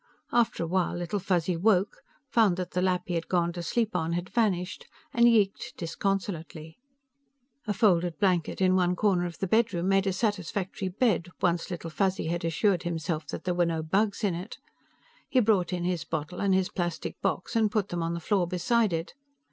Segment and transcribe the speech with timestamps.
[0.31, 1.97] After a while, Little Fuzzy woke,
[2.31, 6.79] found that the lap he had gone to sleep on had vanished, and yeeked disconsolately.
[7.67, 11.91] A folded blanket in one corner of the bedroom made a satisfactory bed, once Little
[11.91, 14.57] Fuzzy had assured himself that there were no bugs in it.
[15.29, 18.47] He brought in his bottle and his plastic box and put them on the floor
[18.47, 19.13] beside it.